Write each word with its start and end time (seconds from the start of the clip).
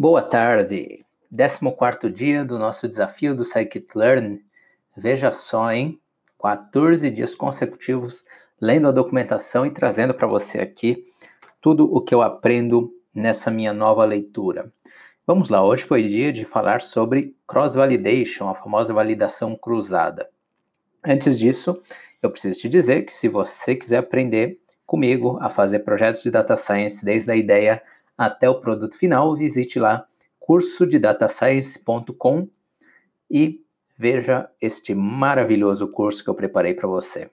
Boa 0.00 0.22
tarde! 0.22 1.04
14 1.28 2.08
dia 2.14 2.44
do 2.44 2.56
nosso 2.56 2.86
desafio 2.86 3.34
do 3.34 3.44
Scikit-Learn. 3.44 4.40
Veja 4.96 5.32
só, 5.32 5.72
hein? 5.72 6.00
14 6.40 7.10
dias 7.10 7.34
consecutivos 7.34 8.24
lendo 8.60 8.86
a 8.86 8.92
documentação 8.92 9.66
e 9.66 9.72
trazendo 9.72 10.14
para 10.14 10.28
você 10.28 10.60
aqui 10.60 11.04
tudo 11.60 11.92
o 11.92 12.00
que 12.00 12.14
eu 12.14 12.22
aprendo 12.22 12.92
nessa 13.12 13.50
minha 13.50 13.72
nova 13.72 14.04
leitura. 14.04 14.72
Vamos 15.26 15.48
lá, 15.48 15.64
hoje 15.64 15.82
foi 15.82 16.04
dia 16.04 16.32
de 16.32 16.44
falar 16.44 16.80
sobre 16.80 17.34
cross-validation, 17.44 18.48
a 18.48 18.54
famosa 18.54 18.94
validação 18.94 19.56
cruzada. 19.56 20.30
Antes 21.04 21.36
disso, 21.36 21.76
eu 22.22 22.30
preciso 22.30 22.60
te 22.60 22.68
dizer 22.68 23.02
que 23.02 23.12
se 23.12 23.28
você 23.28 23.74
quiser 23.74 23.98
aprender 23.98 24.60
comigo 24.86 25.38
a 25.40 25.50
fazer 25.50 25.80
projetos 25.80 26.22
de 26.22 26.30
data 26.30 26.54
science 26.54 27.04
desde 27.04 27.32
a 27.32 27.34
ideia 27.34 27.82
até 28.18 28.50
o 28.50 28.60
produto 28.60 28.96
final, 28.96 29.36
visite 29.36 29.78
lá 29.78 30.04
cursodedataScience.com 30.40 32.48
e 33.30 33.62
veja 33.96 34.50
este 34.60 34.92
maravilhoso 34.94 35.86
curso 35.88 36.24
que 36.24 36.30
eu 36.30 36.34
preparei 36.34 36.74
para 36.74 36.88
você. 36.88 37.30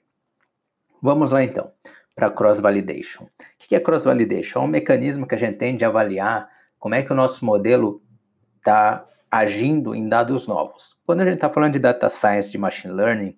Vamos 1.02 1.32
lá 1.32 1.44
então 1.44 1.72
para 2.14 2.30
cross 2.30 2.60
validation. 2.60 3.24
O 3.24 3.30
que 3.58 3.76
é 3.76 3.80
cross 3.80 4.04
validation? 4.06 4.60
É 4.60 4.64
um 4.64 4.68
mecanismo 4.68 5.26
que 5.28 5.34
a 5.36 5.38
gente 5.38 5.58
tem 5.58 5.76
de 5.76 5.84
avaliar 5.84 6.50
como 6.80 6.96
é 6.96 7.04
que 7.04 7.12
o 7.12 7.16
nosso 7.16 7.44
modelo 7.44 8.02
está 8.58 9.06
agindo 9.30 9.94
em 9.94 10.08
dados 10.08 10.48
novos. 10.48 10.98
Quando 11.06 11.20
a 11.22 11.26
gente 11.26 11.36
está 11.36 11.50
falando 11.50 11.74
de 11.74 11.80
data 11.80 12.08
science, 12.08 12.50
de 12.52 12.58
machine 12.58 12.94
learning, 12.94 13.38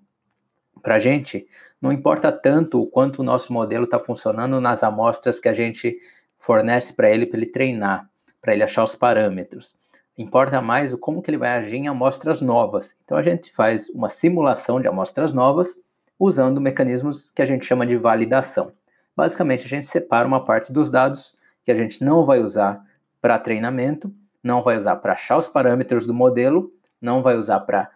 para 0.82 0.95
a 0.95 0.99
gente 0.99 1.48
não 1.82 1.91
importa 1.91 2.32
tanto 2.32 2.82
o 2.82 2.88
quanto 2.88 3.20
o 3.20 3.23
nosso 3.23 3.52
modelo 3.52 3.84
está 3.84 3.99
funcionando 3.99 4.62
nas 4.62 4.84
amostras 4.84 5.40
que 5.40 5.49
a 5.49 5.54
gente 5.54 5.99
fornece 6.38 6.94
para 6.94 7.09
ele 7.09 7.26
para 7.26 7.38
ele 7.38 7.48
treinar, 7.48 8.09
para 8.41 8.54
ele 8.54 8.64
achar 8.64 8.84
os 8.84 8.96
parâmetros. 8.96 9.76
Importa 10.18 10.62
mais 10.62 10.94
o 10.94 10.98
como 10.98 11.22
que 11.22 11.30
ele 11.30 11.38
vai 11.38 11.50
agir 11.50 11.76
em 11.76 11.88
amostras 11.88 12.41
novas. 12.41 12.96
Então 13.04 13.18
a 13.18 13.21
gente 13.21 13.52
faz 13.52 13.90
uma 13.90 14.10
simulação 14.10 14.82
de 14.82 14.88
amostras 14.88 15.34
novas 15.34 15.77
usando 16.20 16.60
mecanismos 16.60 17.29
que 17.29 17.41
a 17.41 17.46
gente 17.46 17.66
chama 17.66 17.85
de 17.85 17.96
validação. 17.96 18.71
Basicamente 19.16 19.66
a 19.66 19.70
gente 19.70 19.85
separa 19.85 20.27
uma 20.27 20.44
parte 20.44 20.74
dos 20.74 20.90
dados 20.90 21.35
que 21.63 21.71
a 21.71 21.76
gente 21.76 22.04
não 22.04 22.26
vai 22.26 22.40
usar 22.40 22.84
para 23.22 23.38
treinamento, 23.38 24.12
não 24.41 24.63
vai 24.63 24.77
usar 24.77 24.96
para 24.96 25.13
achar 25.13 25.38
os 25.38 25.48
parâmetros 25.48 26.05
do 26.07 26.13
modelo, 26.13 26.72
não 27.01 27.22
vai 27.22 27.35
usar 27.35 27.60
para 27.60 27.90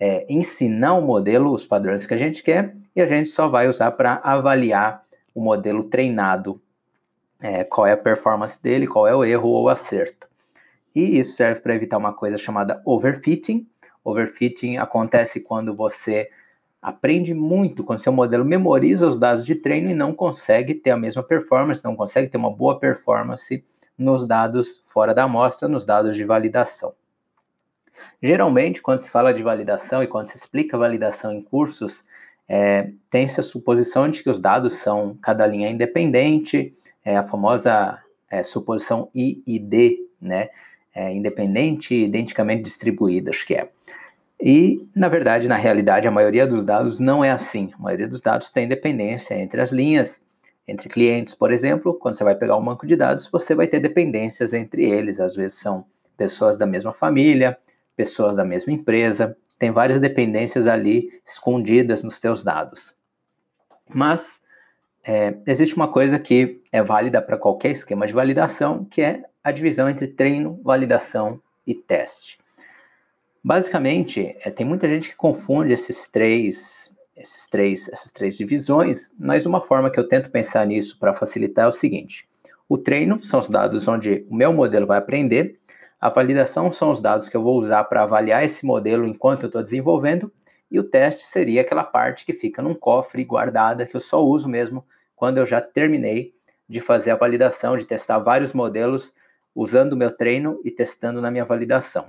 é, 0.00 0.26
ensinar 0.28 0.94
o 0.94 1.02
modelo, 1.02 1.52
os 1.52 1.66
padrões 1.66 2.06
que 2.06 2.14
a 2.14 2.16
gente 2.16 2.42
quer, 2.42 2.74
e 2.94 3.00
a 3.00 3.06
gente 3.06 3.28
só 3.28 3.48
vai 3.48 3.68
usar 3.68 3.92
para 3.92 4.20
avaliar 4.24 5.02
o 5.34 5.40
modelo 5.40 5.84
treinado 5.84 6.60
é, 7.40 7.64
qual 7.64 7.86
é 7.86 7.92
a 7.92 7.96
performance 7.96 8.60
dele, 8.62 8.86
qual 8.86 9.06
é 9.06 9.14
o 9.14 9.24
erro 9.24 9.48
ou 9.48 9.68
acerto. 9.68 10.26
E 10.94 11.18
isso 11.18 11.36
serve 11.36 11.60
para 11.60 11.74
evitar 11.74 11.98
uma 11.98 12.12
coisa 12.12 12.38
chamada 12.38 12.80
overfitting. 12.84 13.66
Overfitting 14.02 14.78
acontece 14.78 15.40
quando 15.40 15.74
você 15.74 16.30
aprende 16.80 17.34
muito, 17.34 17.84
quando 17.84 17.98
seu 17.98 18.12
modelo 18.12 18.44
memoriza 18.44 19.06
os 19.06 19.18
dados 19.18 19.44
de 19.44 19.56
treino 19.56 19.90
e 19.90 19.94
não 19.94 20.14
consegue 20.14 20.74
ter 20.74 20.90
a 20.90 20.96
mesma 20.96 21.22
performance, 21.22 21.84
não 21.84 21.96
consegue 21.96 22.28
ter 22.28 22.38
uma 22.38 22.50
boa 22.50 22.78
performance 22.78 23.64
nos 23.98 24.26
dados 24.26 24.80
fora 24.84 25.12
da 25.14 25.24
amostra, 25.24 25.68
nos 25.68 25.84
dados 25.84 26.16
de 26.16 26.24
validação. 26.24 26.94
Geralmente, 28.22 28.80
quando 28.80 29.00
se 29.00 29.10
fala 29.10 29.32
de 29.32 29.42
validação 29.42 30.02
e 30.02 30.06
quando 30.06 30.26
se 30.26 30.36
explica 30.36 30.78
validação 30.78 31.32
em 31.32 31.42
cursos, 31.42 32.04
é, 32.48 32.90
tem-se 33.10 33.40
a 33.40 33.42
suposição 33.42 34.08
de 34.08 34.22
que 34.22 34.30
os 34.30 34.38
dados 34.38 34.74
são 34.74 35.16
cada 35.20 35.46
linha 35.46 35.68
independente, 35.68 36.72
é 37.06 37.16
a 37.16 37.22
famosa 37.22 38.02
é, 38.28 38.42
suposição 38.42 39.08
I 39.14 39.40
e 39.46 39.60
D, 39.60 39.96
né? 40.20 40.48
É, 40.92 41.12
independente 41.14 41.94
e 41.94 42.04
identicamente 42.04 42.62
distribuída, 42.62 43.30
acho 43.30 43.46
que 43.46 43.54
é. 43.54 43.68
E, 44.40 44.86
na 44.94 45.08
verdade, 45.08 45.46
na 45.46 45.56
realidade, 45.56 46.08
a 46.08 46.10
maioria 46.10 46.46
dos 46.46 46.64
dados 46.64 46.98
não 46.98 47.24
é 47.24 47.30
assim. 47.30 47.70
A 47.78 47.82
maioria 47.82 48.08
dos 48.08 48.20
dados 48.20 48.50
tem 48.50 48.66
dependência 48.66 49.34
entre 49.34 49.60
as 49.60 49.70
linhas, 49.70 50.20
entre 50.66 50.88
clientes, 50.88 51.34
por 51.34 51.52
exemplo. 51.52 51.94
Quando 51.94 52.16
você 52.16 52.24
vai 52.24 52.34
pegar 52.34 52.56
um 52.56 52.64
banco 52.64 52.86
de 52.86 52.96
dados, 52.96 53.28
você 53.30 53.54
vai 53.54 53.66
ter 53.66 53.78
dependências 53.78 54.52
entre 54.52 54.84
eles. 54.84 55.20
Às 55.20 55.36
vezes 55.36 55.58
são 55.58 55.84
pessoas 56.16 56.58
da 56.58 56.66
mesma 56.66 56.92
família, 56.92 57.56
pessoas 57.94 58.36
da 58.36 58.44
mesma 58.44 58.72
empresa. 58.72 59.36
Tem 59.58 59.70
várias 59.70 60.00
dependências 60.00 60.66
ali 60.66 61.08
escondidas 61.24 62.02
nos 62.02 62.18
teus 62.18 62.42
dados. 62.42 62.96
Mas 63.88 64.42
é, 65.06 65.36
existe 65.46 65.76
uma 65.76 65.86
coisa 65.86 66.18
que 66.18 66.60
é 66.72 66.82
válida 66.82 67.22
para 67.22 67.38
qualquer 67.38 67.70
esquema 67.70 68.08
de 68.08 68.12
validação, 68.12 68.84
que 68.84 69.00
é 69.00 69.22
a 69.42 69.52
divisão 69.52 69.88
entre 69.88 70.08
treino, 70.08 70.60
validação 70.64 71.40
e 71.64 71.74
teste. 71.74 72.38
Basicamente, 73.42 74.36
é, 74.44 74.50
tem 74.50 74.66
muita 74.66 74.88
gente 74.88 75.10
que 75.10 75.16
confunde 75.16 75.72
esses 75.72 76.08
três, 76.08 76.92
esses 77.16 77.46
três, 77.46 77.88
essas 77.88 78.10
três 78.10 78.36
divisões, 78.36 79.12
mas 79.16 79.46
uma 79.46 79.60
forma 79.60 79.90
que 79.90 80.00
eu 80.00 80.08
tento 80.08 80.28
pensar 80.28 80.66
nisso 80.66 80.98
para 80.98 81.14
facilitar 81.14 81.66
é 81.66 81.68
o 81.68 81.72
seguinte: 81.72 82.28
o 82.68 82.76
treino 82.76 83.16
são 83.24 83.38
os 83.38 83.48
dados 83.48 83.86
onde 83.86 84.26
o 84.28 84.34
meu 84.34 84.52
modelo 84.52 84.88
vai 84.88 84.98
aprender, 84.98 85.60
a 86.00 86.10
validação 86.10 86.72
são 86.72 86.90
os 86.90 87.00
dados 87.00 87.28
que 87.28 87.36
eu 87.36 87.42
vou 87.44 87.56
usar 87.56 87.84
para 87.84 88.02
avaliar 88.02 88.42
esse 88.42 88.66
modelo 88.66 89.06
enquanto 89.06 89.44
eu 89.44 89.46
estou 89.46 89.62
desenvolvendo, 89.62 90.32
e 90.68 90.80
o 90.80 90.84
teste 90.84 91.28
seria 91.28 91.60
aquela 91.60 91.84
parte 91.84 92.26
que 92.26 92.32
fica 92.32 92.60
num 92.60 92.74
cofre 92.74 93.24
guardada 93.24 93.86
que 93.86 93.94
eu 93.94 94.00
só 94.00 94.20
uso 94.20 94.48
mesmo 94.48 94.84
quando 95.16 95.38
eu 95.38 95.46
já 95.46 95.60
terminei 95.60 96.34
de 96.68 96.80
fazer 96.80 97.10
a 97.10 97.16
validação, 97.16 97.76
de 97.76 97.84
testar 97.84 98.18
vários 98.18 98.52
modelos 98.52 99.12
usando 99.54 99.94
o 99.94 99.96
meu 99.96 100.14
treino 100.14 100.60
e 100.62 100.70
testando 100.70 101.20
na 101.20 101.30
minha 101.30 101.44
validação. 101.44 102.06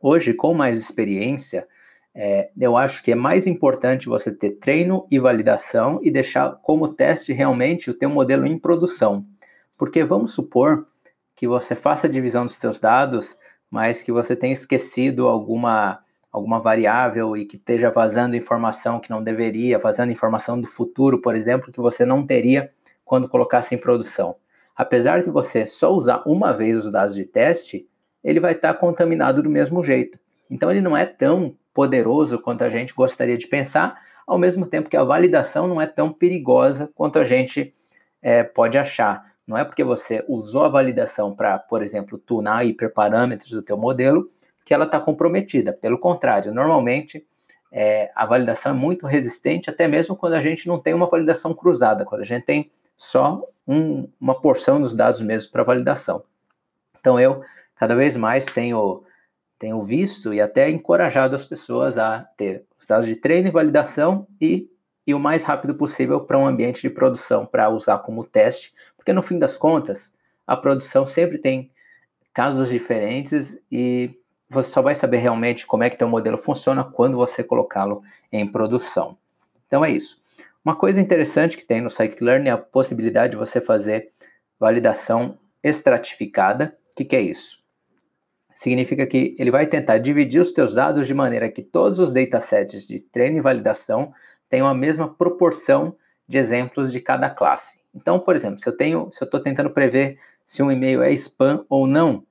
Hoje, 0.00 0.34
com 0.34 0.52
mais 0.52 0.78
experiência, 0.78 1.66
é, 2.14 2.50
eu 2.60 2.76
acho 2.76 3.02
que 3.02 3.12
é 3.12 3.14
mais 3.14 3.46
importante 3.46 4.08
você 4.08 4.30
ter 4.30 4.50
treino 4.50 5.06
e 5.10 5.18
validação 5.18 5.98
e 6.02 6.10
deixar 6.10 6.56
como 6.62 6.92
teste 6.92 7.32
realmente 7.32 7.90
o 7.90 7.94
teu 7.94 8.10
modelo 8.10 8.46
em 8.46 8.58
produção. 8.58 9.24
Porque 9.76 10.04
vamos 10.04 10.32
supor 10.32 10.86
que 11.34 11.48
você 11.48 11.74
faça 11.74 12.06
a 12.06 12.10
divisão 12.10 12.44
dos 12.44 12.56
seus 12.56 12.78
dados, 12.80 13.38
mas 13.70 14.02
que 14.02 14.12
você 14.12 14.34
tenha 14.34 14.52
esquecido 14.52 15.28
alguma 15.28 16.00
alguma 16.32 16.60
variável 16.60 17.36
e 17.36 17.44
que 17.44 17.56
esteja 17.56 17.90
vazando 17.90 18.36
informação 18.36 19.00
que 19.00 19.10
não 19.10 19.22
deveria, 19.22 19.78
vazando 19.78 20.12
informação 20.12 20.60
do 20.60 20.66
futuro, 20.66 21.20
por 21.20 21.34
exemplo, 21.34 21.72
que 21.72 21.80
você 21.80 22.04
não 22.04 22.26
teria 22.26 22.70
quando 23.04 23.28
colocasse 23.28 23.74
em 23.74 23.78
produção. 23.78 24.36
Apesar 24.76 25.22
de 25.22 25.30
você 25.30 25.66
só 25.66 25.92
usar 25.92 26.22
uma 26.26 26.52
vez 26.52 26.84
os 26.84 26.92
dados 26.92 27.14
de 27.14 27.24
teste, 27.24 27.88
ele 28.22 28.38
vai 28.38 28.52
estar 28.52 28.74
contaminado 28.74 29.42
do 29.42 29.50
mesmo 29.50 29.82
jeito. 29.82 30.18
Então 30.50 30.70
ele 30.70 30.80
não 30.80 30.96
é 30.96 31.06
tão 31.06 31.56
poderoso 31.72 32.38
quanto 32.38 32.62
a 32.62 32.70
gente 32.70 32.94
gostaria 32.94 33.36
de 33.36 33.46
pensar, 33.46 34.00
ao 34.26 34.38
mesmo 34.38 34.66
tempo 34.66 34.90
que 34.90 34.96
a 34.96 35.04
validação 35.04 35.66
não 35.66 35.80
é 35.80 35.86
tão 35.86 36.12
perigosa 36.12 36.90
quanto 36.94 37.18
a 37.18 37.24
gente 37.24 37.72
é, 38.20 38.42
pode 38.42 38.76
achar. 38.76 39.24
Não 39.46 39.56
é 39.56 39.64
porque 39.64 39.82
você 39.82 40.22
usou 40.28 40.64
a 40.64 40.68
validação 40.68 41.34
para, 41.34 41.58
por 41.58 41.82
exemplo, 41.82 42.18
tunar 42.18 42.66
hiperparâmetros 42.66 43.50
do 43.50 43.62
teu 43.62 43.78
modelo, 43.78 44.28
que 44.68 44.74
ela 44.74 44.84
está 44.84 45.00
comprometida. 45.00 45.72
Pelo 45.72 45.98
contrário, 45.98 46.52
normalmente 46.52 47.26
é, 47.72 48.12
a 48.14 48.26
validação 48.26 48.72
é 48.72 48.74
muito 48.74 49.06
resistente, 49.06 49.70
até 49.70 49.88
mesmo 49.88 50.14
quando 50.14 50.34
a 50.34 50.42
gente 50.42 50.68
não 50.68 50.78
tem 50.78 50.92
uma 50.92 51.06
validação 51.06 51.54
cruzada, 51.54 52.04
quando 52.04 52.20
a 52.20 52.24
gente 52.24 52.44
tem 52.44 52.70
só 52.94 53.42
um, 53.66 54.06
uma 54.20 54.38
porção 54.38 54.78
dos 54.78 54.94
dados 54.94 55.22
mesmo 55.22 55.50
para 55.50 55.62
validação. 55.62 56.22
Então 57.00 57.18
eu 57.18 57.42
cada 57.76 57.96
vez 57.96 58.14
mais 58.14 58.44
tenho, 58.44 59.04
tenho 59.58 59.82
visto 59.82 60.34
e 60.34 60.40
até 60.42 60.68
encorajado 60.68 61.34
as 61.34 61.46
pessoas 61.46 61.96
a 61.96 62.20
ter 62.36 62.66
os 62.78 62.86
dados 62.86 63.06
de 63.06 63.16
treino 63.16 63.48
e 63.48 63.50
validação 63.50 64.26
e, 64.38 64.68
e 65.06 65.14
o 65.14 65.18
mais 65.18 65.44
rápido 65.44 65.76
possível 65.76 66.20
para 66.20 66.36
um 66.36 66.46
ambiente 66.46 66.82
de 66.82 66.90
produção 66.90 67.46
para 67.46 67.70
usar 67.70 68.00
como 68.00 68.22
teste, 68.22 68.74
porque 68.98 69.14
no 69.14 69.22
fim 69.22 69.38
das 69.38 69.56
contas 69.56 70.12
a 70.46 70.54
produção 70.54 71.06
sempre 71.06 71.38
tem 71.38 71.70
casos 72.34 72.68
diferentes 72.68 73.58
e 73.72 74.14
você 74.48 74.70
só 74.70 74.80
vai 74.80 74.94
saber 74.94 75.18
realmente 75.18 75.66
como 75.66 75.82
é 75.82 75.90
que 75.90 75.98
teu 75.98 76.08
modelo 76.08 76.38
funciona 76.38 76.82
quando 76.82 77.16
você 77.16 77.44
colocá-lo 77.44 78.02
em 78.32 78.46
produção. 78.46 79.16
Então 79.66 79.84
é 79.84 79.90
isso. 79.90 80.22
Uma 80.64 80.74
coisa 80.74 81.00
interessante 81.00 81.56
que 81.56 81.64
tem 81.64 81.80
no 81.80 81.90
Scikit-Learn 81.90 82.48
é 82.48 82.52
a 82.52 82.58
possibilidade 82.58 83.32
de 83.32 83.36
você 83.36 83.60
fazer 83.60 84.10
validação 84.58 85.38
estratificada. 85.62 86.76
O 86.92 86.96
que, 86.96 87.04
que 87.04 87.16
é 87.16 87.20
isso? 87.20 87.62
Significa 88.52 89.06
que 89.06 89.36
ele 89.38 89.50
vai 89.50 89.66
tentar 89.66 89.98
dividir 89.98 90.40
os 90.40 90.50
teus 90.50 90.74
dados 90.74 91.06
de 91.06 91.14
maneira 91.14 91.48
que 91.48 91.62
todos 91.62 91.98
os 91.98 92.10
datasets 92.10 92.88
de 92.88 93.00
treino 93.00 93.36
e 93.36 93.40
validação 93.40 94.12
tenham 94.48 94.66
a 94.66 94.74
mesma 94.74 95.08
proporção 95.08 95.96
de 96.26 96.38
exemplos 96.38 96.90
de 96.90 97.00
cada 97.00 97.30
classe. 97.30 97.80
Então, 97.94 98.18
por 98.18 98.34
exemplo, 98.34 98.58
se 98.58 98.68
eu 98.68 98.76
tenho, 98.76 99.08
se 99.12 99.22
eu 99.22 99.26
estou 99.26 99.40
tentando 99.40 99.70
prever 99.70 100.18
se 100.44 100.62
um 100.62 100.70
e-mail 100.70 101.02
é 101.02 101.12
spam 101.12 101.64
ou 101.68 101.86
não, 101.86 102.26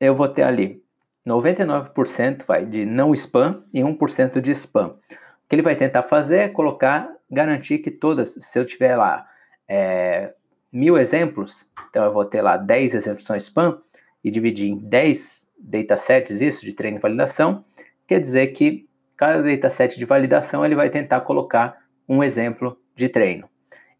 eu 0.00 0.14
vou 0.14 0.28
ter 0.28 0.42
ali 0.42 0.81
99% 1.26 2.44
vai 2.46 2.66
de 2.66 2.84
não 2.84 3.12
spam 3.14 3.62
e 3.72 3.80
1% 3.80 4.40
de 4.40 4.50
spam. 4.52 4.88
O 4.88 5.48
que 5.48 5.54
ele 5.54 5.62
vai 5.62 5.76
tentar 5.76 6.02
fazer 6.02 6.38
é 6.38 6.48
colocar, 6.48 7.08
garantir 7.30 7.78
que 7.78 7.90
todas, 7.90 8.34
se 8.40 8.58
eu 8.58 8.64
tiver 8.64 8.96
lá 8.96 9.26
é, 9.68 10.34
mil 10.72 10.98
exemplos, 10.98 11.68
então 11.90 12.04
eu 12.04 12.12
vou 12.12 12.24
ter 12.24 12.42
lá 12.42 12.56
10 12.56 12.94
exemplos 12.94 13.24
são 13.24 13.36
spam, 13.36 13.80
e 14.24 14.30
dividir 14.30 14.70
em 14.70 14.78
10 14.78 15.48
datasets 15.58 16.40
isso 16.40 16.64
de 16.64 16.74
treino 16.74 16.98
e 16.98 17.00
validação, 17.00 17.64
quer 18.06 18.20
dizer 18.20 18.48
que 18.48 18.88
cada 19.16 19.42
dataset 19.42 19.98
de 19.98 20.04
validação 20.04 20.64
ele 20.64 20.74
vai 20.74 20.90
tentar 20.90 21.20
colocar 21.22 21.78
um 22.08 22.22
exemplo 22.22 22.76
de 22.94 23.08
treino. 23.08 23.48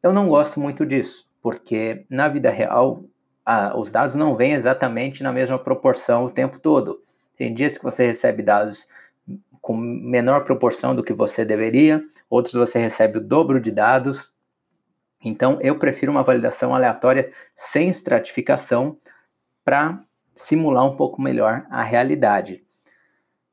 Eu 0.02 0.12
não 0.12 0.28
gosto 0.28 0.58
muito 0.58 0.84
disso, 0.84 1.28
porque 1.40 2.04
na 2.10 2.28
vida 2.28 2.50
real 2.50 3.04
os 3.76 3.90
dados 3.90 4.14
não 4.14 4.36
vêm 4.36 4.52
exatamente 4.52 5.22
na 5.22 5.32
mesma 5.32 5.58
proporção 5.58 6.24
o 6.24 6.30
tempo 6.30 6.58
todo. 6.58 7.00
Tem 7.36 7.54
dias 7.54 7.76
que 7.76 7.84
você 7.84 8.06
recebe 8.06 8.42
dados 8.42 8.88
com 9.60 9.76
menor 9.76 10.44
proporção 10.44 10.94
do 10.94 11.04
que 11.04 11.12
você 11.12 11.44
deveria, 11.44 12.02
outros 12.28 12.54
você 12.54 12.78
recebe 12.78 13.18
o 13.18 13.20
dobro 13.20 13.60
de 13.60 13.70
dados. 13.70 14.32
Então, 15.24 15.58
eu 15.60 15.78
prefiro 15.78 16.10
uma 16.10 16.24
validação 16.24 16.74
aleatória 16.74 17.30
sem 17.54 17.88
estratificação 17.88 18.98
para 19.64 20.02
simular 20.34 20.84
um 20.84 20.96
pouco 20.96 21.22
melhor 21.22 21.64
a 21.70 21.82
realidade. 21.82 22.64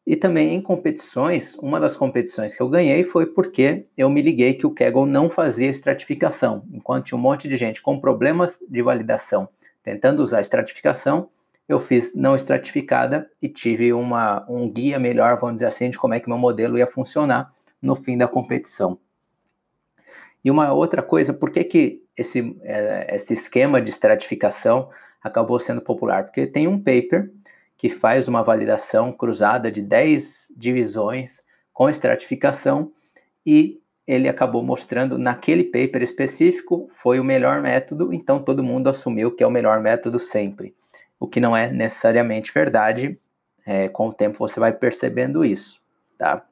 E 0.10 0.16
também 0.16 0.56
em 0.56 0.62
competições, 0.62 1.54
uma 1.60 1.80
das 1.80 1.96
competições 1.96 2.56
que 2.56 2.62
eu 2.64 2.68
ganhei 2.68 3.04
foi 3.04 3.28
porque 3.28 3.86
eu 3.96 4.10
me 4.10 4.24
liguei 4.24 4.56
que 4.56 4.66
o 4.66 4.74
Kaggle 4.74 5.06
não 5.06 5.30
fazia 5.30 5.70
estratificação. 5.70 6.64
Enquanto 6.74 7.06
tinha 7.06 7.18
um 7.18 7.22
monte 7.22 7.48
de 7.48 7.56
gente 7.56 7.80
com 7.80 8.00
problemas 8.00 8.60
de 8.68 8.82
validação 8.82 9.48
tentando 9.84 10.24
usar 10.24 10.42
estratificação, 10.42 11.30
eu 11.70 11.80
fiz 11.80 12.16
não 12.16 12.36
estratificada 12.36 13.30
e 13.40 13.48
tive 13.48 13.94
uma, 13.94 14.44
um 14.50 14.68
guia 14.68 14.98
melhor, 14.98 15.40
vamos 15.40 15.58
dizer 15.58 15.68
assim, 15.68 15.92
de 15.92 16.00
como 16.00 16.16
é 16.16 16.20
que 16.20 16.28
meu 16.28 16.38
modelo 16.38 16.80
ia 16.80 16.88
funcionar 16.88 17.52
no 17.80 17.96
fim 17.96 18.18
da 18.18 18.28
competição. 18.28 19.00
E 20.44 20.50
uma 20.50 20.74
outra 20.74 21.04
coisa, 21.04 21.32
por 21.32 21.52
que, 21.52 21.64
que 21.64 22.04
esse, 22.18 22.58
é, 22.64 23.16
esse 23.16 23.34
esquema 23.34 23.80
de 23.80 23.92
estratificação 23.92 24.90
acabou 25.22 25.60
sendo 25.60 25.80
popular? 25.80 26.24
Porque 26.24 26.48
tem 26.48 26.68
um 26.68 26.80
paper 26.82 27.32
que 27.78 27.88
faz 27.88 28.28
uma 28.28 28.42
validação 28.42 29.12
cruzada 29.14 29.72
de 29.72 29.84
10 29.84 30.54
divisões 30.58 31.44
com 31.72 31.88
estratificação 31.88 32.92
e 33.46 33.80
ele 34.08 34.28
acabou 34.28 34.64
mostrando 34.64 35.20
naquele 35.20 35.66
paper 35.66 36.02
específico 36.02 36.88
foi 36.90 37.20
o 37.20 37.24
melhor 37.24 37.62
método, 37.62 38.12
então 38.12 38.42
todo 38.42 38.64
mundo 38.64 38.90
assumiu 38.90 39.36
que 39.36 39.44
é 39.44 39.48
o 39.48 39.52
melhor 39.52 39.80
método 39.80 40.18
sempre 40.18 40.74
o 41.20 41.28
que 41.28 41.40
não 41.40 41.56
é 41.56 41.72
necessariamente 41.72 42.54
verdade. 42.54 43.20
É, 43.66 43.88
com 43.90 44.08
o 44.08 44.14
tempo 44.14 44.40
você 44.40 44.60
vai 44.60 44.74
percebendo 44.74 45.46
isso, 45.46 45.82
tá? 46.18 46.44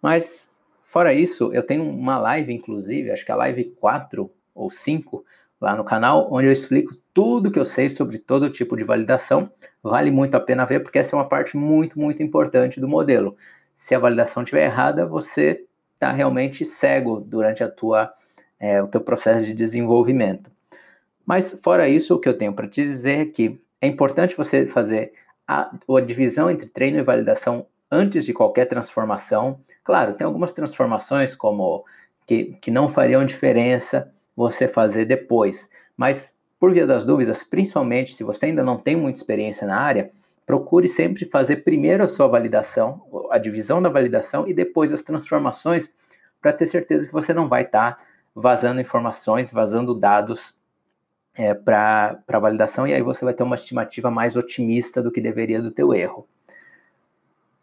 Mas, 0.00 0.50
fora 0.82 1.12
isso, 1.12 1.52
eu 1.52 1.64
tenho 1.64 1.88
uma 1.88 2.18
live, 2.18 2.52
inclusive, 2.52 3.10
acho 3.10 3.24
que 3.24 3.32
é 3.32 3.34
a 3.34 3.38
live 3.38 3.64
4 3.80 4.30
ou 4.54 4.70
5, 4.70 5.24
lá 5.60 5.76
no 5.76 5.84
canal, 5.84 6.28
onde 6.32 6.48
eu 6.48 6.52
explico 6.52 6.96
tudo 7.14 7.50
que 7.50 7.58
eu 7.58 7.64
sei 7.64 7.88
sobre 7.88 8.18
todo 8.18 8.50
tipo 8.50 8.76
de 8.76 8.84
validação. 8.84 9.50
Vale 9.82 10.10
muito 10.10 10.34
a 10.34 10.40
pena 10.40 10.64
ver, 10.64 10.80
porque 10.80 10.98
essa 10.98 11.14
é 11.14 11.18
uma 11.18 11.28
parte 11.28 11.56
muito, 11.56 11.98
muito 11.98 12.22
importante 12.22 12.80
do 12.80 12.88
modelo. 12.88 13.36
Se 13.72 13.94
a 13.94 13.98
validação 13.98 14.42
estiver 14.42 14.64
errada, 14.64 15.06
você 15.06 15.64
está 15.94 16.12
realmente 16.12 16.64
cego 16.64 17.20
durante 17.20 17.62
a 17.62 17.70
tua, 17.70 18.10
é, 18.58 18.82
o 18.82 18.88
teu 18.88 19.00
processo 19.00 19.46
de 19.46 19.54
desenvolvimento. 19.54 20.50
Mas 21.24 21.58
fora 21.62 21.88
isso, 21.88 22.14
o 22.14 22.18
que 22.18 22.28
eu 22.28 22.36
tenho 22.36 22.52
para 22.52 22.68
te 22.68 22.82
dizer 22.82 23.18
é 23.20 23.24
que 23.26 23.60
é 23.80 23.86
importante 23.86 24.36
você 24.36 24.66
fazer 24.66 25.12
a, 25.46 25.74
a 25.96 26.00
divisão 26.00 26.50
entre 26.50 26.68
treino 26.68 26.98
e 26.98 27.02
validação 27.02 27.66
antes 27.90 28.24
de 28.24 28.32
qualquer 28.32 28.66
transformação. 28.66 29.58
Claro, 29.84 30.14
tem 30.14 30.26
algumas 30.26 30.52
transformações 30.52 31.34
como 31.34 31.84
que, 32.26 32.56
que 32.60 32.70
não 32.70 32.88
fariam 32.88 33.24
diferença 33.24 34.10
você 34.34 34.66
fazer 34.66 35.04
depois, 35.04 35.68
mas 35.96 36.38
por 36.58 36.72
via 36.72 36.86
das 36.86 37.04
dúvidas, 37.04 37.44
principalmente 37.44 38.14
se 38.14 38.24
você 38.24 38.46
ainda 38.46 38.62
não 38.62 38.78
tem 38.78 38.96
muita 38.96 39.18
experiência 39.18 39.66
na 39.66 39.78
área, 39.78 40.10
procure 40.46 40.88
sempre 40.88 41.26
fazer 41.26 41.56
primeiro 41.56 42.02
a 42.02 42.08
sua 42.08 42.28
validação, 42.28 43.02
a 43.30 43.38
divisão 43.38 43.82
da 43.82 43.88
validação 43.88 44.46
e 44.46 44.54
depois 44.54 44.92
as 44.92 45.02
transformações, 45.02 45.92
para 46.40 46.52
ter 46.52 46.66
certeza 46.66 47.06
que 47.06 47.12
você 47.12 47.34
não 47.34 47.48
vai 47.48 47.62
estar 47.62 47.96
tá 47.96 48.02
vazando 48.34 48.80
informações, 48.80 49.50
vazando 49.52 49.94
dados 49.94 50.54
é, 51.34 51.54
para 51.54 52.22
validação 52.28 52.86
e 52.86 52.92
aí 52.92 53.02
você 53.02 53.24
vai 53.24 53.34
ter 53.34 53.42
uma 53.42 53.54
estimativa 53.54 54.10
mais 54.10 54.36
otimista 54.36 55.02
do 55.02 55.10
que 55.10 55.20
deveria 55.20 55.60
do 55.60 55.70
teu 55.70 55.94
erro. 55.94 56.26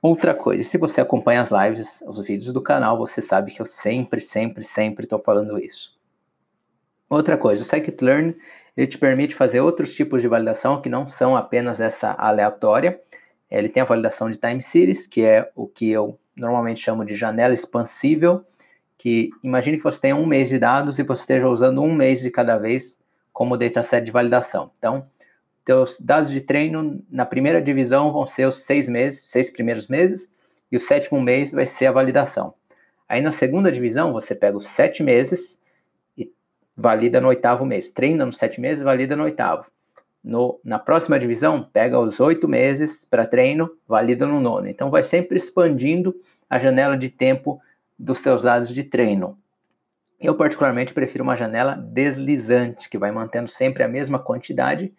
Outra 0.02 0.34
coisa, 0.34 0.64
se 0.64 0.78
você 0.78 1.02
acompanha 1.02 1.42
as 1.42 1.52
lives, 1.52 2.02
os 2.08 2.22
vídeos 2.22 2.54
do 2.54 2.62
canal, 2.62 2.98
você 2.98 3.22
sabe 3.22 3.52
que 3.52 3.62
eu 3.62 3.66
sempre, 3.66 4.22
sempre, 4.22 4.64
sempre 4.64 5.06
estou 5.06 5.20
falando 5.20 5.60
isso. 5.60 5.98
Outra 7.10 7.38
coisa, 7.38 7.62
o 7.62 7.66
Scikit-Learn 7.66 8.36
ele 8.78 8.88
te 8.88 8.98
permite 8.98 9.36
fazer 9.36 9.60
outros 9.60 9.94
tipos 9.94 10.22
de 10.22 10.28
validação 10.30 10.82
que 10.82 10.88
não 10.88 11.08
são 11.08 11.36
apenas 11.36 11.82
essa 11.82 12.14
aleatória. 12.14 12.98
Ele 13.52 13.68
tem 13.68 13.82
a 13.82 13.86
validação 13.86 14.30
de 14.30 14.38
time 14.38 14.62
series, 14.62 15.06
que 15.06 15.22
é 15.22 15.52
o 15.54 15.68
que 15.68 15.90
eu 15.90 16.18
normalmente 16.34 16.80
chamo 16.80 17.04
de 17.04 17.16
janela 17.16 17.54
expansível, 17.54 18.42
que 18.98 19.32
imagine 19.44 19.78
que 19.78 19.84
você 19.84 20.00
tenha 20.00 20.16
um 20.16 20.26
mês 20.26 20.48
de 20.48 20.58
dados 20.58 20.98
e 20.98 21.04
você 21.04 21.24
esteja 21.24 21.50
usando 21.50 21.82
um 21.82 21.94
mês 21.94 22.22
de 22.22 22.32
cada 22.32 22.58
vez 22.58 22.99
como 23.34 23.58
dataset 23.58 24.06
de 24.06 24.12
validação. 24.12 24.72
Então, 24.78 25.08
teus 25.64 26.00
dados 26.00 26.30
de 26.32 26.42
treino 26.42 27.04
na 27.10 27.26
primeira 27.26 27.62
divisão 27.62 28.12
vão 28.12 28.26
ser 28.26 28.48
os 28.48 28.64
seis 28.64 28.90
meses, 28.90 29.30
seis 29.30 29.52
primeiros 29.52 29.88
meses, 29.88 30.28
e 30.72 30.78
o 30.78 30.80
sétimo 30.80 31.22
mês 31.22 31.52
vai 31.52 31.66
ser 31.66 31.88
a 31.88 31.92
validação. 31.92 32.54
Aí 33.08 33.22
na 33.22 33.32
segunda 33.32 33.72
divisão, 33.72 34.14
você 34.14 34.36
pega 34.36 34.56
os 34.56 34.68
sete 34.68 35.02
meses 35.02 35.60
e 36.18 36.32
valida 36.76 37.20
no 37.20 37.28
oitavo 37.28 37.66
mês. 37.66 37.90
Treina 37.90 38.26
nos 38.26 38.38
sete 38.38 38.62
meses, 38.62 38.84
valida 38.84 39.16
no 39.16 39.24
oitavo. 39.24 39.66
No, 40.24 40.60
na 40.64 40.78
próxima 40.78 41.18
divisão, 41.18 41.64
pega 41.64 42.00
os 42.00 42.20
oito 42.20 42.48
meses 42.48 43.06
para 43.06 43.26
treino, 43.26 43.70
valida 43.88 44.28
no 44.28 44.40
nono. 44.40 44.68
Então, 44.68 44.92
vai 44.92 45.02
sempre 45.02 45.38
expandindo 45.38 46.16
a 46.50 46.60
janela 46.60 46.98
de 46.98 47.10
tempo 47.10 47.60
dos 47.98 48.22
teus 48.22 48.44
dados 48.44 48.70
de 48.70 48.84
treino. 48.84 49.38
Eu, 50.20 50.36
particularmente, 50.36 50.94
prefiro 50.94 51.24
uma 51.24 51.38
janela 51.38 51.76
deslizante, 51.76 52.90
que 52.90 52.98
vai 52.98 53.12
mantendo 53.12 53.50
sempre 53.50 53.84
a 53.84 53.88
mesma 53.88 54.20
quantidade 54.20 54.94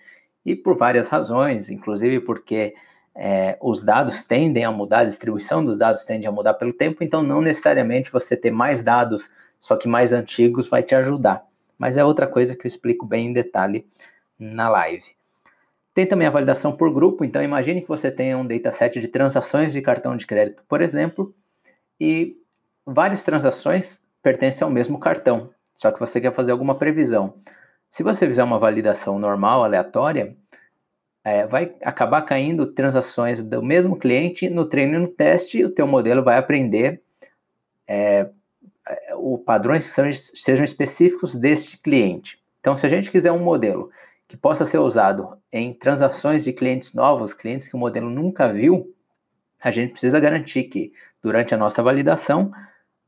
e 0.45 0.57
por 0.57 0.75
várias 0.77 1.09
razões, 1.09 1.69
inclusive 1.69 2.21
porque 2.21 2.75
é, 3.15 3.59
os 3.61 3.83
dados 3.83 4.25
tendem 4.25 4.65
a 4.65 4.73
mudar, 4.73 5.01
a 5.01 5.05
distribuição 5.05 5.63
dos 5.63 5.77
dados 5.77 6.05
tende 6.07 6.27
a 6.27 6.33
mudar 6.33 6.55
pelo 6.55 6.73
tempo, 6.73 7.05
então 7.05 7.23
não 7.23 7.43
necessariamente 7.43 8.11
você 8.11 8.35
ter 8.35 8.51
mais 8.51 8.83
dados, 8.83 9.31
só 9.59 9.77
que 9.77 9.87
mais 9.87 10.13
antigos, 10.13 10.69
vai 10.69 10.83
te 10.83 10.95
ajudar. 10.95 11.45
Mas 11.77 11.99
é 11.99 12.05
outra 12.05 12.27
coisa 12.27 12.57
que 12.57 12.67
eu 12.67 12.69
explico 12.69 13.05
bem 13.05 13.29
em 13.29 13.33
detalhe 13.35 13.87
na 14.39 14.71
live. 14.71 15.05
Tem 15.93 16.07
também 16.07 16.29
a 16.29 16.31
validação 16.31 16.73
por 16.73 16.91
grupo, 16.93 17.25
então 17.25 17.43
imagine 17.43 17.83
que 17.83 17.89
você 17.89 18.11
tenha 18.11 18.39
um 18.39 18.47
dataset 18.47 18.99
de 18.99 19.09
transações 19.09 19.73
de 19.73 19.83
cartão 19.83 20.17
de 20.17 20.27
crédito, 20.27 20.65
por 20.67 20.81
exemplo, 20.81 21.35
e 22.01 22.39
várias 22.87 23.23
transações 23.23 24.03
pertence 24.23 24.63
ao 24.63 24.71
mesmo 24.71 24.99
cartão, 24.99 25.51
só 25.75 25.91
que 25.91 26.01
você 26.01 26.21
quer 26.21 26.33
fazer 26.33 26.53
alguma 26.53 26.75
previsão. 26.75 27.35
Se 27.89 28.03
você 28.03 28.27
fizer 28.27 28.45
uma 28.45 28.59
validação 28.59 29.19
normal, 29.19 29.65
aleatória, 29.65 30.37
é, 31.25 31.47
vai 31.47 31.75
acabar 31.83 32.23
caindo 32.23 32.73
transações 32.73 33.43
do 33.43 33.63
mesmo 33.63 33.97
cliente 33.97 34.49
no 34.49 34.67
treino 34.67 34.95
e 34.95 34.99
no 34.99 35.09
teste, 35.09 35.65
o 35.65 35.71
teu 35.71 35.87
modelo 35.87 36.23
vai 36.23 36.39
aprender 36.39 37.03
é, 37.87 38.31
é 38.87 39.15
o 39.15 39.39
padrões 39.39 39.93
que 39.93 40.13
sejam 40.13 40.65
específicos 40.65 41.35
deste 41.35 41.79
cliente. 41.79 42.41
Então, 42.61 42.77
se 42.77 42.87
a 42.87 42.89
gente 42.89 43.11
quiser 43.11 43.33
um 43.33 43.43
modelo 43.43 43.91
que 44.29 44.37
possa 44.37 44.65
ser 44.65 44.79
usado 44.79 45.37
em 45.53 45.73
transações 45.73 46.45
de 46.45 46.53
clientes 46.53 46.95
novos, 46.95 47.35
clientes 47.35 47.69
que 47.69 47.75
o 47.75 47.79
modelo 47.79 48.09
nunca 48.09 48.53
viu, 48.53 48.95
a 49.61 49.71
gente 49.71 49.93
precisa 49.93 50.21
garantir 50.21 50.65
que, 50.65 50.93
durante 51.23 51.55
a 51.55 51.59
nossa 51.59 51.83
validação, 51.83 52.53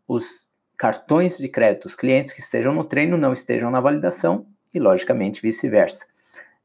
os 0.07 0.51
cartões 0.83 1.39
de 1.39 1.47
crédito, 1.47 1.85
os 1.85 1.95
clientes 1.95 2.33
que 2.33 2.41
estejam 2.41 2.75
no 2.75 2.83
treino 2.83 3.17
não 3.17 3.33
estejam 3.33 3.71
na 3.71 3.81
validação 3.81 4.45
e, 4.75 4.81
logicamente, 4.81 5.41
vice-versa. 5.41 6.05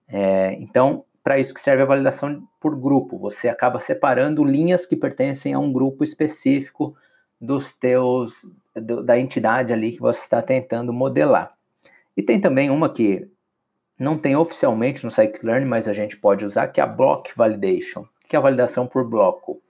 É, 0.09 0.53
então, 0.53 1.05
para 1.23 1.37
isso 1.37 1.53
que 1.53 1.59
serve 1.59 1.83
a 1.83 1.85
validação 1.85 2.41
por 2.59 2.75
grupo. 2.75 3.19
Você 3.19 3.47
acaba 3.47 3.79
separando 3.79 4.43
linhas 4.43 4.87
que 4.87 4.95
pertencem 4.95 5.53
a 5.53 5.59
um 5.59 5.71
grupo 5.71 6.03
específico 6.03 6.95
dos 7.39 7.75
teus 7.75 8.41
do, 8.75 9.03
da 9.03 9.19
entidade 9.19 9.71
ali 9.71 9.91
que 9.91 9.99
você 9.99 10.23
está 10.23 10.41
tentando 10.41 10.91
modelar. 10.91 11.55
E 12.17 12.23
tem 12.23 12.41
também 12.41 12.71
uma 12.71 12.91
que 12.91 13.29
não 13.99 14.17
tem 14.17 14.35
oficialmente 14.35 15.03
no 15.03 15.11
Scikit-Learn, 15.11 15.67
mas 15.67 15.87
a 15.87 15.93
gente 15.93 16.17
pode 16.17 16.43
usar, 16.43 16.69
que 16.69 16.81
é 16.81 16.83
a 16.83 16.87
Block 16.87 17.37
Validation, 17.37 18.03
que 18.27 18.35
é 18.35 18.39
a 18.39 18.41
validação 18.41 18.87
por 18.87 19.07
bloco. 19.07 19.61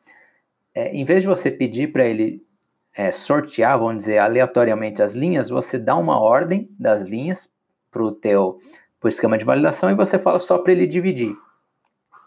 É, 0.73 0.95
em 0.95 1.03
vez 1.03 1.23
de 1.23 1.27
você 1.27 1.51
pedir 1.51 1.91
para 1.91 2.05
ele 2.05 2.46
é, 2.97 3.11
sortear, 3.11 3.77
vamos 3.77 3.97
dizer, 3.97 4.17
aleatoriamente 4.17 5.03
as 5.03 5.13
linhas, 5.13 5.49
você 5.49 5.77
dá 5.77 5.95
uma 5.95 6.19
ordem 6.19 6.67
das 6.79 7.03
linhas 7.03 7.47
para 7.91 8.01
o 8.01 8.11
teu 8.11 8.57
pro 8.99 9.07
esquema 9.07 9.37
de 9.37 9.45
validação 9.45 9.91
e 9.91 9.95
você 9.95 10.17
fala 10.17 10.39
só 10.39 10.57
para 10.57 10.71
ele 10.71 10.87
dividir. 10.87 11.35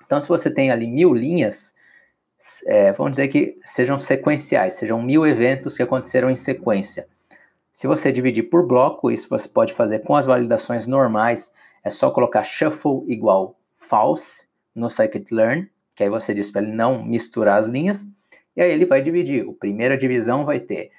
Então, 0.07 0.21
se 0.21 0.29
você 0.29 0.49
tem 0.49 0.71
ali 0.71 0.87
mil 0.87 1.12
linhas, 1.12 1.75
é, 2.67 2.93
vamos 2.93 3.12
dizer 3.12 3.27
que 3.27 3.59
sejam 3.65 3.99
sequenciais, 3.99 4.75
sejam 4.75 5.03
mil 5.03 5.27
eventos 5.27 5.77
que 5.77 5.83
aconteceram 5.83 6.31
em 6.31 6.37
sequência. 6.37 7.09
Se 7.73 7.89
você 7.89 8.12
dividir 8.12 8.45
por 8.45 8.65
bloco, 8.65 9.11
isso 9.11 9.29
você 9.29 9.49
pode 9.49 9.73
fazer 9.73 10.00
com 10.00 10.15
as 10.15 10.27
validações 10.27 10.87
normais, 10.87 11.53
é 11.83 11.91
só 11.91 12.12
colocar 12.12 12.45
shuffle 12.45 13.03
igual 13.09 13.59
false 13.77 14.47
no 14.73 14.89
scikit-learn, 14.89 15.69
que 15.97 16.05
aí 16.05 16.09
você 16.09 16.33
diz 16.33 16.49
para 16.49 16.62
ele 16.62 16.71
não 16.73 17.03
misturar 17.03 17.59
as 17.59 17.67
linhas, 17.67 18.07
e 18.61 18.62
aí 18.62 18.73
ele 18.73 18.85
vai 18.85 19.00
dividir. 19.00 19.49
A 19.49 19.52
primeira 19.52 19.97
divisão 19.97 20.45
vai 20.45 20.61
ter 20.61 20.90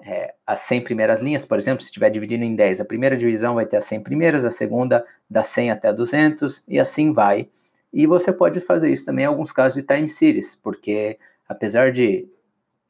é, 0.00 0.34
as 0.44 0.58
100 0.60 0.82
primeiras 0.82 1.20
linhas, 1.20 1.44
por 1.44 1.56
exemplo, 1.56 1.80
se 1.80 1.86
estiver 1.86 2.10
dividindo 2.10 2.44
em 2.44 2.56
10, 2.56 2.80
a 2.80 2.84
primeira 2.84 3.16
divisão 3.16 3.54
vai 3.54 3.64
ter 3.64 3.76
as 3.76 3.84
100 3.84 4.02
primeiras, 4.02 4.44
a 4.44 4.50
segunda 4.50 5.04
das 5.30 5.46
100 5.46 5.70
até 5.70 5.92
200, 5.92 6.64
e 6.66 6.78
assim 6.78 7.12
vai. 7.12 7.48
E 7.92 8.06
você 8.06 8.32
pode 8.32 8.60
fazer 8.60 8.90
isso 8.90 9.06
também 9.06 9.24
em 9.24 9.28
alguns 9.28 9.52
casos 9.52 9.80
de 9.80 9.86
time 9.86 10.08
series, 10.08 10.56
porque 10.56 11.16
apesar 11.48 11.92
de, 11.92 12.28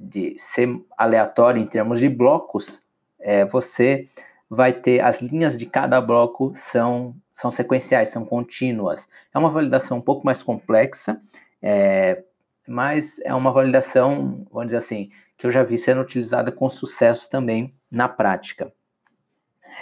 de 0.01 0.35
ser 0.39 0.69
aleatório 0.97 1.61
em 1.61 1.67
termos 1.67 1.99
de 1.99 2.09
blocos, 2.09 2.83
é, 3.21 3.45
você 3.45 4.09
vai 4.49 4.73
ter 4.73 5.01
as 5.01 5.21
linhas 5.21 5.59
de 5.59 5.67
cada 5.67 6.01
bloco 6.01 6.51
são, 6.55 7.15
são 7.31 7.51
sequenciais, 7.51 8.09
são 8.09 8.25
contínuas. 8.25 9.07
É 9.35 9.39
uma 9.39 9.51
validação 9.51 9.99
um 9.99 10.03
pouco 10.03 10.25
mais 10.25 10.43
complexa, 10.43 11.21
é, 11.61 12.25
mas 12.67 13.19
é 13.21 13.35
uma 13.35 13.53
validação, 13.53 14.47
vamos 14.51 14.67
dizer 14.67 14.79
assim, 14.79 15.11
que 15.37 15.47
eu 15.47 15.51
já 15.51 15.63
vi 15.63 15.77
sendo 15.77 16.01
utilizada 16.01 16.51
com 16.51 16.69
sucesso 16.69 17.29
também 17.29 17.75
na 17.91 18.09
prática. 18.09 18.73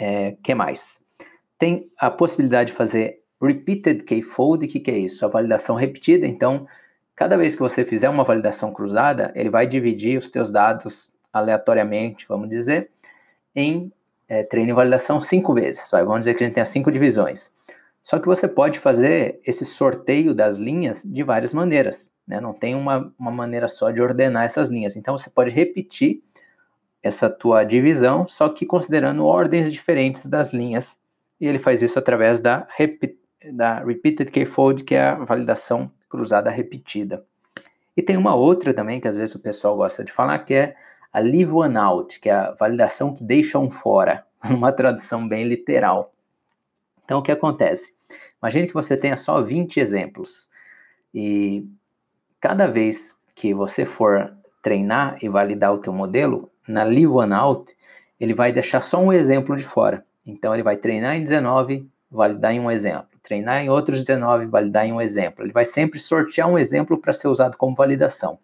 É, 0.01 0.37
que 0.43 0.55
mais? 0.55 1.01
Tem 1.59 1.91
a 1.99 2.11
possibilidade 2.11 2.71
de 2.71 2.77
fazer 2.77 3.21
repeated 3.41 4.05
key-fold, 4.05 4.65
o 4.65 4.69
que, 4.69 4.81
que 4.81 4.91
é 4.91 4.99
isso? 4.99 5.25
A 5.25 5.29
validação 5.29 5.77
repetida, 5.77 6.27
então, 6.27 6.67
cada 7.15 7.37
vez 7.37 7.55
que 7.55 7.61
você 7.61 7.85
fizer 7.85 8.09
uma 8.09 8.25
validação 8.25 8.73
cruzada, 8.73 9.33
ele 9.35 9.51
vai 9.51 9.67
dividir 9.67 10.17
os 10.17 10.29
teus 10.29 10.51
dados 10.51 11.13
aleatoriamente, 11.33 12.27
vamos 12.29 12.49
dizer, 12.49 12.91
em 13.55 13.93
é, 14.29 14.43
treino 14.43 14.71
e 14.71 14.75
validação 14.75 15.21
cinco 15.21 15.55
vezes. 15.55 15.91
Vamos 15.91 16.21
dizer 16.21 16.35
que 16.35 16.45
a 16.45 16.47
gente 16.47 16.55
tem 16.55 16.65
cinco 16.65 16.91
divisões. 16.91 17.53
Só 18.03 18.19
que 18.19 18.27
você 18.27 18.49
pode 18.49 18.79
fazer 18.79 19.41
esse 19.47 19.65
sorteio 19.65 20.35
das 20.35 20.57
linhas 20.57 21.03
de 21.05 21.23
várias 21.23 21.55
maneiras. 21.55 22.12
Né? 22.27 22.41
Não 22.41 22.53
tem 22.53 22.75
uma, 22.75 23.13
uma 23.19 23.31
maneira 23.31 23.69
só 23.69 23.91
de 23.91 24.01
ordenar 24.01 24.45
essas 24.45 24.69
linhas. 24.69 24.97
Então 24.97 25.17
você 25.17 25.31
pode 25.31 25.51
repetir 25.51 26.23
essa 27.03 27.29
tua 27.29 27.65
divisão, 27.65 28.27
só 28.27 28.49
que 28.49 28.65
considerando 28.65 29.25
ordens 29.25 29.73
diferentes 29.73 30.27
das 30.27 30.53
linhas. 30.53 30.99
E 31.41 31.47
ele 31.47 31.59
faz 31.59 31.83
isso 31.83 31.99
através 31.99 32.41
da, 32.41 32.67
da 33.53 33.81
Repeated 33.85 34.31
K-Fold, 34.31 34.85
que 34.85 34.95
é 34.95 35.09
a 35.09 35.15
validação 35.17 35.91
cruzada 36.09 36.51
repetida. 36.51 37.25
E 37.97 38.03
tem 38.03 38.17
uma 38.17 38.35
outra 38.35 38.73
também, 38.73 39.01
que 39.01 39.09
às 39.09 39.17
vezes 39.17 39.35
o 39.35 39.41
pessoal 39.41 39.77
gosta 39.77 40.05
de 40.05 40.13
falar, 40.13 40.39
que 40.41 40.55
é 40.55 40.77
a 41.13 41.19
Leave 41.19 41.51
One 41.51 41.77
Out, 41.77 42.21
que 42.21 42.31
é 42.31 42.33
a 42.33 42.53
validação 42.53 43.13
que 43.13 43.23
deixa 43.23 43.59
um 43.59 43.71
fora, 43.71 44.25
uma 44.49 44.73
tradução 44.73 45.29
bem 45.29 45.47
literal. 45.47 46.15
Então, 47.05 47.19
o 47.19 47.23
que 47.23 47.33
acontece? 47.33 47.93
Imagine 48.41 48.69
que 48.69 48.75
você 48.75 48.97
tenha 48.97 49.17
só 49.17 49.43
20 49.43 49.79
exemplos 49.79 50.49
e 51.13 51.67
cada 52.43 52.67
vez 52.67 53.17
que 53.37 53.55
você 53.55 53.85
for 53.85 54.35
treinar 54.61 55.17
e 55.23 55.29
validar 55.29 55.73
o 55.73 55.79
teu 55.79 55.93
modelo, 55.93 56.51
na 56.67 56.83
Leave 56.83 57.07
One 57.07 57.33
Out, 57.33 57.77
ele 58.19 58.35
vai 58.35 58.53
deixar 58.53 58.81
só 58.81 59.01
um 59.01 59.13
exemplo 59.13 59.57
de 59.57 59.63
fora. 59.63 60.05
Então, 60.27 60.53
ele 60.53 60.63
vai 60.63 60.77
treinar 60.77 61.17
em 61.17 61.23
19, 61.23 61.89
validar 62.11 62.53
em 62.53 62.59
um 62.59 62.69
exemplo. 62.69 63.07
Treinar 63.23 63.63
em 63.63 63.71
outros 63.71 64.01
19, 64.01 64.47
validar 64.47 64.85
em 64.85 64.93
um 64.93 65.01
exemplo. 65.01 65.45
Ele 65.45 65.53
vai 65.53 65.65
sempre 65.65 66.01
sortear 66.01 66.49
um 66.49 66.59
exemplo 66.59 66.99
para 66.99 67.13
ser 67.13 67.29
usado 67.29 67.57
como 67.57 67.77
validação. 67.77 68.41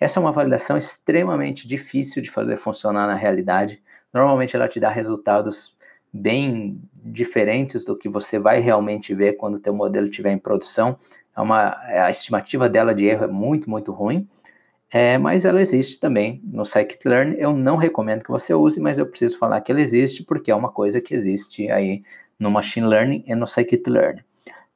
Essa 0.00 0.18
é 0.18 0.20
uma 0.20 0.32
validação 0.32 0.76
extremamente 0.76 1.66
difícil 1.66 2.20
de 2.20 2.30
fazer 2.30 2.56
funcionar 2.56 3.06
na 3.06 3.14
realidade. 3.14 3.80
Normalmente 4.12 4.56
ela 4.56 4.66
te 4.66 4.80
dá 4.80 4.88
resultados 4.88 5.76
bem 6.12 6.80
diferentes 6.92 7.84
do 7.84 7.96
que 7.96 8.08
você 8.08 8.38
vai 8.38 8.58
realmente 8.58 9.14
ver 9.14 9.34
quando 9.34 9.56
o 9.56 9.60
teu 9.60 9.72
modelo 9.72 10.08
estiver 10.08 10.32
em 10.32 10.38
produção. 10.38 10.96
É 11.38 11.40
uma, 11.40 11.78
a 11.86 12.10
estimativa 12.10 12.68
dela 12.68 12.92
de 12.92 13.04
erro 13.04 13.22
é 13.22 13.28
muito, 13.28 13.70
muito 13.70 13.92
ruim, 13.92 14.28
é, 14.90 15.16
mas 15.18 15.44
ela 15.44 15.60
existe 15.60 16.00
também 16.00 16.42
no 16.42 16.64
Scikit-Learn. 16.64 17.36
Eu 17.38 17.52
não 17.52 17.76
recomendo 17.76 18.24
que 18.24 18.30
você 18.30 18.52
use, 18.52 18.80
mas 18.80 18.98
eu 18.98 19.06
preciso 19.06 19.38
falar 19.38 19.60
que 19.60 19.70
ela 19.70 19.80
existe 19.80 20.24
porque 20.24 20.50
é 20.50 20.54
uma 20.54 20.68
coisa 20.68 21.00
que 21.00 21.14
existe 21.14 21.70
aí 21.70 22.02
no 22.40 22.50
Machine 22.50 22.88
Learning 22.88 23.24
e 23.24 23.36
no 23.36 23.46
Scikit-Learn. 23.46 24.24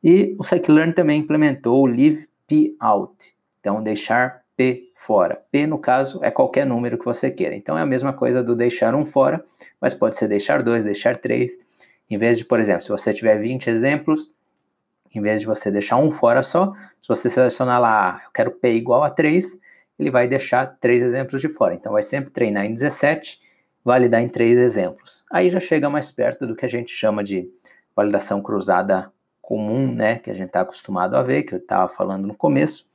E 0.04 0.36
o 0.38 0.44
Scikit-Learn 0.44 0.92
também 0.92 1.18
implementou 1.18 1.82
o 1.82 1.86
Leave 1.86 2.28
P 2.46 2.76
Out, 2.78 3.34
então 3.58 3.82
deixar 3.82 4.42
P 4.56 4.92
fora. 4.94 5.42
P, 5.50 5.66
no 5.66 5.78
caso, 5.78 6.20
é 6.22 6.30
qualquer 6.30 6.64
número 6.64 6.96
que 6.96 7.04
você 7.04 7.28
queira. 7.28 7.56
Então 7.56 7.76
é 7.76 7.82
a 7.82 7.86
mesma 7.86 8.12
coisa 8.12 8.40
do 8.40 8.54
deixar 8.54 8.94
um 8.94 9.04
fora, 9.04 9.44
mas 9.80 9.94
pode 9.94 10.14
ser 10.14 10.28
deixar 10.28 10.62
dois, 10.62 10.84
deixar 10.84 11.16
três. 11.16 11.58
Em 12.08 12.16
vez 12.16 12.38
de, 12.38 12.44
por 12.44 12.60
exemplo, 12.60 12.82
se 12.82 12.88
você 12.88 13.12
tiver 13.12 13.36
20 13.40 13.68
exemplos, 13.68 14.30
em 15.14 15.20
vez 15.20 15.40
de 15.40 15.46
você 15.46 15.70
deixar 15.70 15.96
um 15.96 16.10
fora 16.10 16.42
só, 16.42 16.72
se 17.00 17.08
você 17.08 17.28
selecionar 17.28 17.80
lá, 17.80 18.16
ah, 18.16 18.22
eu 18.24 18.30
quero 18.32 18.50
P 18.52 18.72
igual 18.74 19.02
a 19.02 19.10
3, 19.10 19.58
ele 19.98 20.10
vai 20.10 20.28
deixar 20.28 20.66
três 20.66 21.02
exemplos 21.02 21.40
de 21.40 21.48
fora. 21.48 21.74
Então 21.74 21.92
vai 21.92 22.02
sempre 22.02 22.30
treinar 22.30 22.64
em 22.64 22.72
17, 22.72 23.40
validar 23.84 24.22
em 24.22 24.28
três 24.28 24.58
exemplos. 24.58 25.24
Aí 25.30 25.50
já 25.50 25.60
chega 25.60 25.90
mais 25.90 26.10
perto 26.10 26.46
do 26.46 26.56
que 26.56 26.64
a 26.64 26.68
gente 26.68 26.92
chama 26.92 27.22
de 27.22 27.48
validação 27.94 28.40
cruzada 28.40 29.12
comum, 29.40 29.92
né, 29.92 30.18
que 30.18 30.30
a 30.30 30.34
gente 30.34 30.46
está 30.46 30.60
acostumado 30.60 31.16
a 31.16 31.22
ver, 31.22 31.42
que 31.42 31.54
eu 31.54 31.58
estava 31.58 31.88
falando 31.88 32.26
no 32.26 32.34
começo 32.34 32.86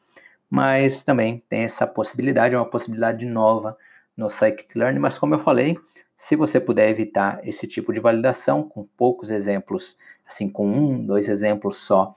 mas 0.50 1.04
também 1.04 1.44
tem 1.50 1.62
essa 1.62 1.86
possibilidade, 1.86 2.56
é 2.56 2.58
uma 2.58 2.70
possibilidade 2.70 3.26
nova 3.26 3.78
no 4.16 4.30
Scikit-Learn, 4.30 4.98
mas 5.00 5.18
como 5.18 5.36
eu 5.36 5.40
falei, 5.40 5.78
se 6.18 6.36
você 6.36 6.60
puder 6.60 6.90
evitar 6.90 7.40
esse 7.48 7.68
tipo 7.68 7.94
de 7.94 8.00
validação 8.00 8.64
com 8.64 8.84
poucos 8.84 9.32
exemplos, 9.32 9.96
assim 10.28 10.50
com 10.50 10.68
um, 10.68 11.06
dois 11.06 11.30
exemplos 11.30 11.78
só 11.78 12.14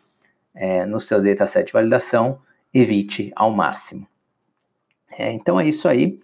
é, 0.54 0.85
no 0.87 0.99
seu 0.99 1.23
dataset 1.23 1.66
de 1.66 1.73
validação, 1.73 2.40
evite 2.75 3.30
ao 3.37 3.50
máximo. 3.50 4.09
É, 5.16 5.30
então 5.30 5.61
é 5.61 5.69
isso 5.69 5.87
aí 5.87 6.19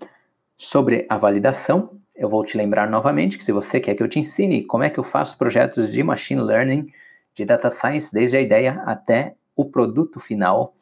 sobre 0.56 1.06
a 1.08 1.18
validação. 1.18 2.00
Eu 2.14 2.30
vou 2.30 2.42
te 2.44 2.56
lembrar 2.56 2.88
novamente 2.88 3.36
que 3.36 3.44
se 3.44 3.52
você 3.52 3.78
quer 3.78 3.94
que 3.94 4.02
eu 4.02 4.08
te 4.08 4.18
ensine 4.18 4.64
como 4.64 4.82
é 4.82 4.90
que 4.90 4.98
eu 4.98 5.04
faço 5.04 5.36
projetos 5.36 5.90
de 5.90 6.02
machine 6.02 6.40
learning, 6.40 6.90
de 7.34 7.44
data 7.44 7.68
science, 7.68 8.10
desde 8.12 8.38
a 8.38 8.40
ideia 8.40 8.82
até 8.86 9.34
o 9.54 9.66
produto 9.66 10.18
final, 10.18 10.74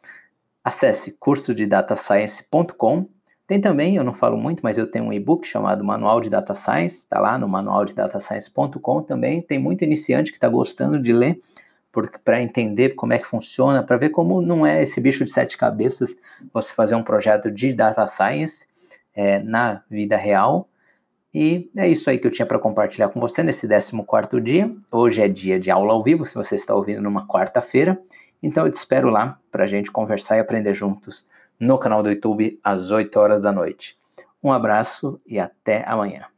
Acesse 0.65 1.13
cursodedataScience.com. 1.13 3.07
Tem 3.47 3.61
também, 3.61 3.97
eu 3.97 4.05
não 4.05 4.15
falo 4.15 4.39
muito, 4.39 4.61
mas 4.63 4.79
eu 4.79 4.91
tenho 4.91 5.05
um 5.05 5.13
e-book 5.13 5.47
chamado 5.47 5.85
Manual 5.85 6.19
de 6.19 6.31
Data 6.31 6.55
Science, 6.55 6.97
está 6.97 7.21
lá 7.21 7.37
no 7.37 7.47
manualdedatascience.com 7.47 9.03
também. 9.03 9.43
Tem 9.43 9.59
muito 9.59 9.85
iniciante 9.85 10.31
que 10.31 10.39
está 10.39 10.49
gostando 10.49 10.99
de 10.99 11.13
ler 11.13 11.39
para 12.25 12.41
entender 12.41 12.91
como 12.91 13.13
é 13.13 13.19
que 13.19 13.27
funciona, 13.27 13.83
para 13.83 13.99
ver 13.99 14.09
como 14.09 14.41
não 14.41 14.67
é 14.67 14.83
esse 14.83 14.99
bicho 14.99 15.25
de 15.25 15.31
sete 15.31 15.59
cabeças 15.59 16.17
você 16.53 16.73
fazer 16.73 16.95
um 16.95 17.03
projeto 17.03 17.51
de 17.51 17.73
data 17.75 18.07
science 18.07 18.67
é, 19.15 19.39
na 19.41 19.83
vida 19.91 20.17
real. 20.17 20.67
E 21.33 21.71
é 21.77 21.87
isso 21.87 22.09
aí 22.09 22.19
que 22.19 22.27
eu 22.27 22.31
tinha 22.31 22.47
para 22.47 22.59
compartilhar 22.59 23.11
com 23.11 23.21
você 23.21 23.43
nesse 23.43 23.69
14 23.69 24.41
dia. 24.41 24.75
Hoje 24.91 25.21
é 25.21 25.29
dia 25.29 25.61
de 25.61 25.71
aula 25.71 25.93
ao 25.93 26.03
vivo, 26.03 26.25
se 26.25 26.35
você 26.35 26.55
está 26.55 26.75
ouvindo 26.75 27.03
numa 27.03 27.27
quarta-feira. 27.27 28.01
Então 28.43 28.65
eu 28.65 28.73
te 28.73 28.77
espero 28.77 29.11
lá 29.11 29.39
para 29.51 29.65
a 29.65 29.67
gente 29.67 29.91
conversar 29.91 30.37
e 30.37 30.41
aprender 30.41 30.73
juntos 30.75 31.27
no 31.59 31.79
canal 31.79 32.03
do 32.03 32.11
YouTube 32.11 32.59
às 32.63 32.91
8 32.91 33.19
horas 33.19 33.41
da 33.41 33.53
noite. 33.53 33.97
Um 34.43 34.53
abraço 34.53 35.21
e 35.27 35.39
até 35.39 35.85
amanhã. 35.89 36.34